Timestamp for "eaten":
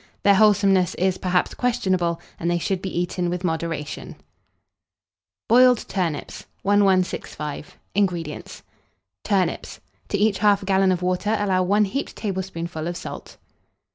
2.99-3.29